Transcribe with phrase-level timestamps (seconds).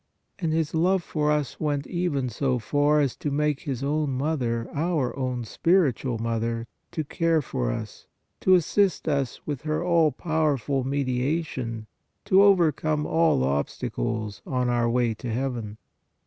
[0.39, 4.67] And His love for us went even so far as to make His own Mother
[4.73, 8.07] our own spiritual Mother to care for us,
[8.39, 11.85] to assist us with her all powerful mediation
[12.25, 15.77] to overcome all obstacles on our way to heaven.